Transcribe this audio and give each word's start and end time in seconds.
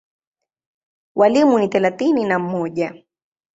Walimu 1.15 1.59
ni 1.59 1.67
thelathini 1.67 2.23
na 2.25 2.39
mmoja. 2.39 2.93